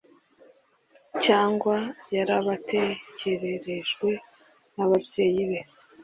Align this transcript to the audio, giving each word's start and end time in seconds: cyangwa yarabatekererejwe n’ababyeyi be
cyangwa 1.25 1.75
yarabatekererejwe 2.15 4.09
n’ababyeyi 4.75 5.43
be 5.49 5.59